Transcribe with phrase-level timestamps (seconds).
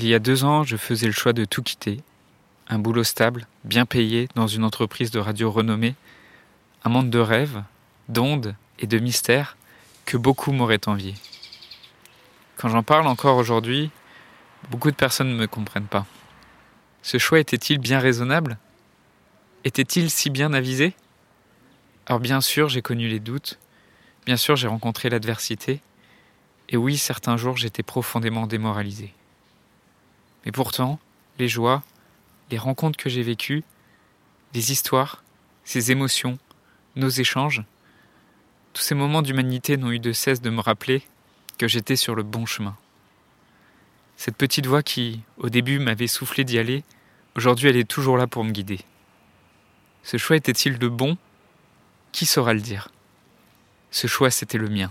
[0.00, 2.00] Il y a deux ans, je faisais le choix de tout quitter.
[2.68, 5.96] Un boulot stable, bien payé, dans une entreprise de radio renommée.
[6.84, 7.64] Un monde de rêves,
[8.08, 9.56] d'ondes et de mystères
[10.04, 11.14] que beaucoup m'auraient envié.
[12.58, 13.90] Quand j'en parle encore aujourd'hui,
[14.70, 16.06] beaucoup de personnes ne me comprennent pas.
[17.02, 18.56] Ce choix était-il bien raisonnable?
[19.64, 20.94] Était-il si bien avisé?
[22.06, 23.58] Alors bien sûr, j'ai connu les doutes,
[24.26, 25.80] bien sûr, j'ai rencontré l'adversité,
[26.68, 29.12] et oui, certains jours, j'étais profondément démoralisé.
[30.48, 30.98] Mais pourtant,
[31.38, 31.82] les joies,
[32.50, 33.64] les rencontres que j'ai vécues,
[34.54, 35.22] les histoires,
[35.62, 36.38] ces émotions,
[36.96, 37.64] nos échanges,
[38.72, 41.02] tous ces moments d'humanité n'ont eu de cesse de me rappeler
[41.58, 42.74] que j'étais sur le bon chemin.
[44.16, 46.82] Cette petite voix qui, au début, m'avait soufflé d'y aller,
[47.36, 48.80] aujourd'hui elle est toujours là pour me guider.
[50.02, 51.18] Ce choix était-il de bon?
[52.12, 52.88] Qui saura le dire?
[53.90, 54.90] Ce choix, c'était le mien.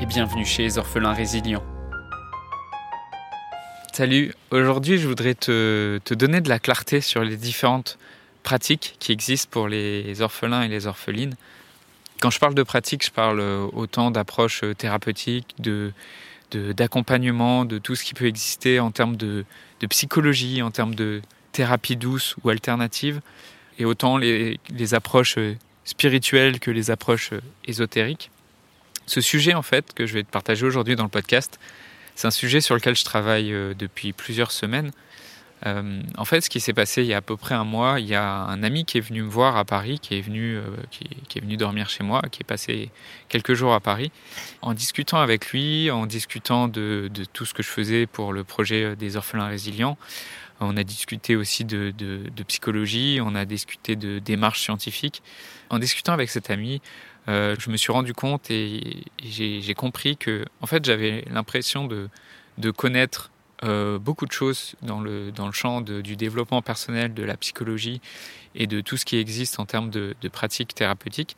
[0.00, 1.62] et bienvenue chez les orphelins résilients.
[3.92, 7.98] Salut, aujourd'hui je voudrais te, donner de la clarté sur les différentes
[8.42, 11.34] pratiques qui existent pour les orphelins et les orphelines.
[12.20, 15.92] Quand je parle de pratiques, je parle autant d'approches thérapeutiques, de,
[16.52, 19.44] d'accompagnement, de, tout ce qui peut exister en termes de,
[19.88, 21.20] psychologie, en termes de
[21.52, 23.20] thérapie douce ou alternative,
[23.78, 24.58] et autant les
[24.92, 25.38] approches
[25.84, 27.30] spirituelles que les approches
[27.66, 28.30] ésotériques.
[29.06, 31.58] Ce sujet, en fait, que je vais te partager aujourd'hui dans le podcast,
[32.14, 34.92] c'est un sujet sur lequel je travaille euh, depuis plusieurs semaines.
[35.66, 37.98] Euh, en fait, ce qui s'est passé il y a à peu près un mois,
[37.98, 40.56] il y a un ami qui est venu me voir à Paris, qui est venu,
[40.56, 42.90] euh, qui, est venu dormir chez moi, qui est passé
[43.28, 44.12] quelques jours à Paris.
[44.62, 48.94] En discutant avec lui, en discutant de, tout ce que je faisais pour le projet
[48.96, 49.96] des orphelins résilients,
[50.60, 55.22] on a discuté aussi de, de psychologie, on a discuté de démarches scientifiques.
[55.70, 56.80] En discutant avec cet ami,
[57.28, 62.70] euh, je me suis rendu compte et, j'ai compris que, en fait, j'avais l'impression de,
[62.70, 63.30] connaître
[63.62, 68.00] euh, beaucoup de choses dans le, champ du développement personnel, de la psychologie
[68.54, 71.36] et de tout ce qui existe en termes de, pratiques thérapeutiques.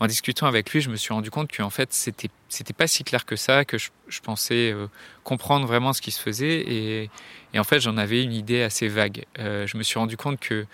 [0.00, 2.28] En discutant avec lui, je me suis rendu compte qu'en fait, c'était
[2.76, 4.88] pas si clair que ça, que je, pensais euh,
[5.22, 7.10] comprendre vraiment ce qui se faisait et,
[7.54, 9.24] et en fait, j'en avais une idée assez vague.
[9.36, 10.66] je me suis rendu compte que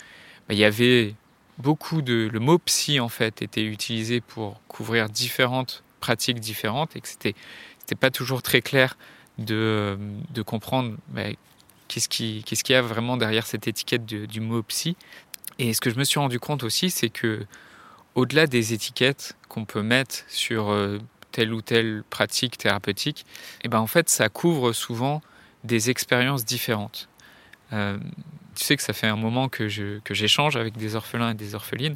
[0.49, 1.15] bah, il y avait
[1.59, 7.01] beaucoup de le mot psy en fait était utilisé pour couvrir différentes pratiques différentes et
[7.01, 7.35] que c'était
[7.81, 8.97] c'était pas toujours très clair
[9.39, 9.99] de,
[10.31, 11.23] de comprendre bah,
[11.89, 14.97] qu'est-ce qui qu'est-ce qu'il y a vraiment derrière cette étiquette du mot psy.
[15.59, 17.45] Et ce que je me suis rendu compte aussi c'est que
[18.15, 20.99] au-delà des étiquettes qu'on peut mettre sur euh,
[21.33, 23.27] telle ou telle pratique thérapeutique
[23.61, 25.23] et eh ben en fait ça couvre souvent
[25.65, 27.09] des expériences différentes.
[27.73, 27.99] Euh,
[28.59, 31.35] tu sais que ça fait un moment que je que j'échange avec des orphelins et
[31.35, 31.95] des orphelines.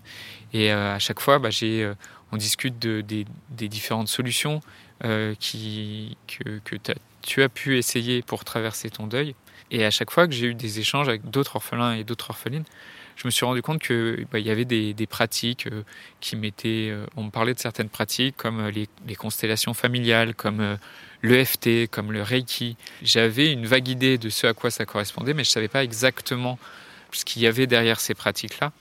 [0.53, 1.95] Et euh, à chaque fois bah, euh,
[2.31, 4.61] on discute de, des, des différentes solutions
[5.05, 6.77] euh, qui que, que
[7.21, 9.35] tu as pu essayer pour traverser ton deuil.
[9.73, 12.65] Et à chaque fois que j'ai eu des échanges avec d'autres orphelins et d'autres orphelines
[13.17, 15.69] je me suis rendu compte que bah, il y avait des, pratiques
[16.21, 20.79] qui m'étaient on me parlait de certaines pratiques comme les, les constellations familiales comme
[21.23, 22.77] l'EFT, comme le Reiki.
[23.03, 25.85] J'avais une vague idée de ce à quoi ça correspondait, mais je ne savais pas
[25.85, 26.59] exactement
[27.13, 28.73] ce qu'il y avait derrière ces pratiques-là.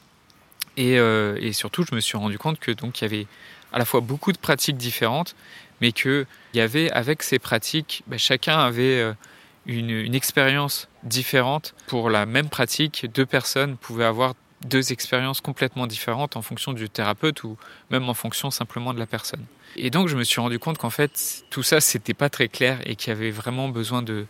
[0.77, 3.27] Et, euh, surtout, je me suis rendu compte que donc il y avait
[3.73, 5.35] à la fois beaucoup de pratiques différentes,
[5.79, 9.13] mais qu'il y avait avec ces pratiques, ben, chacun avait euh,
[9.65, 13.05] une, expérience différente pour la même pratique.
[13.13, 14.33] Deux personnes pouvaient avoir
[14.65, 17.57] deux expériences complètement différentes en fonction du thérapeute ou
[17.89, 19.43] même en fonction simplement de la personne.
[19.75, 22.79] Et donc je me suis rendu compte qu'en fait tout ça c'était pas très clair
[22.85, 24.27] et qu'il y avait vraiment besoin de,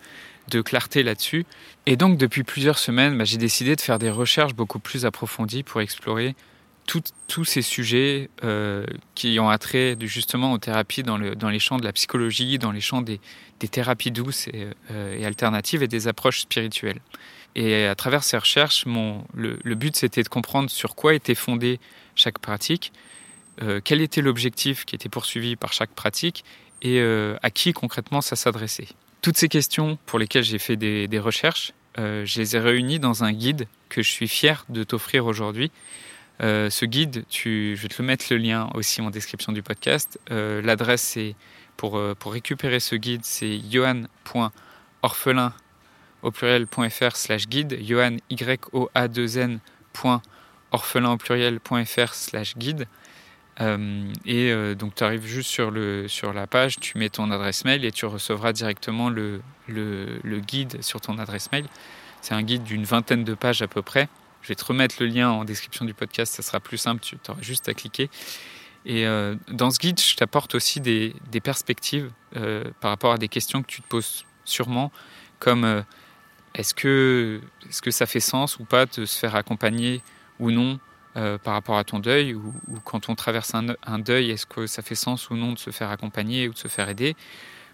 [0.50, 1.46] de clarté là-dessus.
[1.86, 5.64] Et donc depuis plusieurs semaines, bah, j'ai décidé de faire des recherches beaucoup plus approfondies
[5.64, 6.36] pour explorer
[6.86, 8.86] tous ces sujets euh,
[9.16, 12.72] qui ont attrait justement aux thérapies dans, le, dans, les champs de la psychologie, dans
[12.72, 13.20] les champs des,
[13.60, 17.00] thérapies douces et, euh, et, alternatives et des approches spirituelles.
[17.56, 21.80] Et à travers ces recherches, le, but c'était de comprendre sur quoi était fondée
[22.16, 22.94] chaque pratique,
[23.62, 26.44] euh, quel était l'objectif qui était poursuivi par chaque pratique
[26.82, 27.00] et
[27.44, 28.88] à qui concrètement ça s'adressait.
[29.22, 33.34] Toutes ces questions pour lesquelles j'ai fait des, recherches, je les ai réunies dans un
[33.34, 35.72] guide que je suis fier de t'offrir aujourd'hui.
[36.42, 40.20] Ce guide, je vais te le mettre le lien aussi en description du podcast.
[40.30, 41.36] L'adresse c'est
[41.82, 45.54] pour, euh, pour récupérer ce guide, c'est johan.orphelin
[46.22, 49.60] au pluriel.fr slash guide, johan y o a 2 n
[50.72, 52.86] orphelin au pluriel.fr slash guide.
[53.60, 57.84] Euh, et euh, donc tu arrives juste sur, la page, tu mets ton adresse mail
[57.84, 59.42] et tu recevras directement le
[60.40, 61.66] guide sur ton adresse mail.
[62.22, 64.08] C'est un guide d'une vingtaine de pages à peu près.
[64.42, 67.18] Je vais te remettre le lien en description du podcast, ça sera plus simple, tu
[67.30, 68.10] auras juste à cliquer.
[68.86, 73.28] Et euh, dans ce guide, je t'apporte aussi des, perspectives euh, par rapport à des
[73.28, 74.92] questions que tu te poses sûrement,
[75.40, 75.82] comme euh,
[76.56, 80.02] est-ce que, est que ça fait sens ou pas de se faire accompagner
[80.40, 80.80] ou non
[81.44, 84.66] par rapport à ton deuil, ou, ou quand on traverse un, un deuil, est-ce que
[84.66, 87.18] ça fait sens ou non de se faire accompagner ou de se faire aider?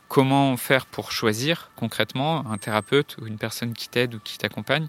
[0.07, 4.87] Comment faire pour choisir concrètement un thérapeute ou une personne qui t'aide ou qui t'accompagne?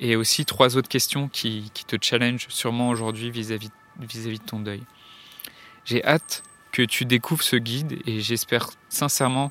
[0.00, 4.60] Et aussi trois autres questions qui, qui te challenge sûrement aujourd'hui vis-à-vis vis-à-vis de ton
[4.60, 4.82] deuil.
[5.84, 6.42] J'ai hâte
[6.72, 9.50] que tu découvres ce guide et j'espère sincèrement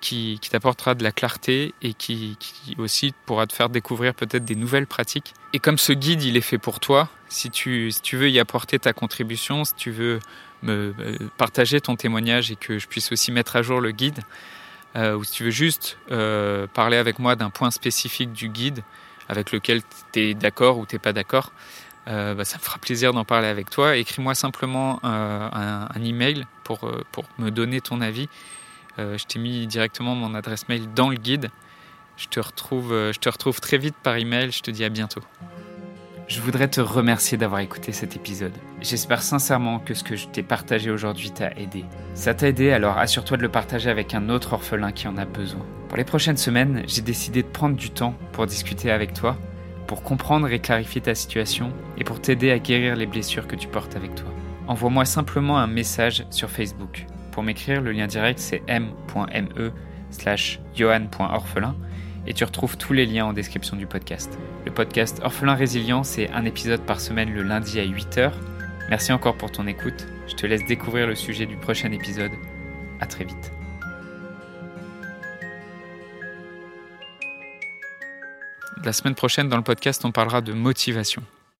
[0.00, 2.36] qu'il qui t'apportera de la clarté et qui,
[2.78, 5.32] aussi pourra te faire découvrir peut-être des nouvelles pratiques.
[5.52, 8.40] Et comme ce guide, il est fait pour toi, si tu, si tu veux y
[8.40, 10.18] apporter ta contribution, si tu veux
[10.62, 14.20] me euh, partager ton témoignage et que je puisse aussi mettre à jour le guide,
[14.96, 18.82] euh, ou si tu veux juste euh, parler avec moi d'un point spécifique du guide
[19.32, 19.82] avec lequel
[20.12, 21.52] tu es d'accord ou tu n'es pas d'accord,
[22.08, 23.96] euh, bah, ça me fera plaisir d'en parler avec toi.
[23.96, 28.28] Écris-moi simplement euh, un, email pour, euh, pour me donner ton avis.
[28.98, 31.48] Je t'ai mis directement mon adresse mail dans le guide.
[32.18, 34.52] Je te, retrouve, je te retrouve très vite par email.
[34.52, 35.22] Je te dis à bientôt.
[36.28, 38.52] Je voudrais te remercier d'avoir écouté cet épisode.
[38.82, 41.86] J'espère sincèrement que ce que je t'ai partagé aujourd'hui t'a aidé.
[42.14, 45.24] Ça t'a aidé, alors assure-toi de le partager avec un autre orphelin qui en a
[45.24, 45.66] besoin.
[45.92, 49.36] Pour les prochaines semaines, j'ai décidé de prendre du temps pour discuter avec toi
[49.86, 53.68] pour comprendre et clarifier ta situation et pour t'aider à guérir les blessures que tu
[53.68, 54.32] portes avec toi.
[54.68, 57.04] Envoie-moi simplement un message sur Facebook.
[57.30, 59.70] Pour m'écrire, le lien direct c'est m.me
[60.08, 61.76] slash johan.orphelin
[62.26, 64.38] et tu retrouves tous les liens en description du podcast.
[64.64, 68.32] Le podcast Orphelin Résilient, c'est un épisode par semaine le lundi à 8h.
[68.88, 70.06] Merci encore pour ton écoute.
[70.26, 72.32] Je te laisse découvrir le sujet du prochain épisode.
[72.98, 73.52] À très vite.
[78.84, 81.22] La semaine prochaine, dans le podcast, on parlera de motivation.